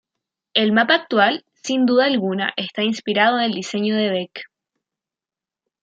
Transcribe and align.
El 0.55 0.71
mapa 0.71 0.95
actual, 0.95 1.45
sin 1.53 1.85
duda 1.85 2.05
alguna, 2.05 2.53
está 2.57 2.81
inspirado 2.81 3.37
en 3.37 3.43
el 3.43 3.51
diseño 3.53 3.95
de 3.95 4.09
Beck. 4.09 4.49